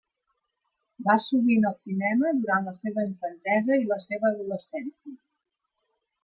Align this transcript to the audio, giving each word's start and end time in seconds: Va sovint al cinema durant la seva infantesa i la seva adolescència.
Va 1.09 1.15
sovint 1.25 1.67
al 1.71 1.75
cinema 1.79 2.31
durant 2.37 2.65
la 2.69 2.73
seva 2.77 3.05
infantesa 3.09 3.79
i 3.83 3.87
la 3.93 3.99
seva 4.07 4.29
adolescència. 4.31 5.85